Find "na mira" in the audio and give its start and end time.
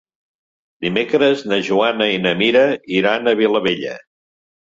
2.23-2.63